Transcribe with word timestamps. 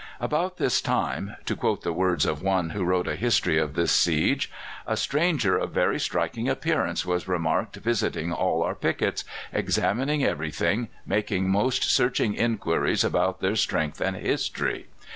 "About 0.19 0.57
this 0.57 0.81
time" 0.81 1.35
to 1.45 1.55
quote 1.55 1.83
the 1.83 1.93
words 1.93 2.25
of 2.25 2.41
one 2.41 2.71
who 2.71 2.83
wrote 2.83 3.07
a 3.07 3.15
history 3.15 3.59
of 3.59 3.75
this 3.75 3.91
siege 3.91 4.51
"a 4.87 4.97
stranger 4.97 5.55
of 5.59 5.73
very 5.73 5.99
striking 5.99 6.49
appearance 6.49 7.05
was 7.05 7.27
remarked 7.27 7.75
visiting 7.75 8.33
all 8.33 8.63
our 8.63 8.73
pickets, 8.73 9.23
examining 9.53 10.23
everything, 10.23 10.87
making 11.05 11.51
most 11.51 11.83
searching 11.83 12.33
inquiries 12.33 13.03
about 13.03 13.41
their 13.41 13.55
strength 13.55 14.01
and 14.01 14.17
history. 14.17 14.87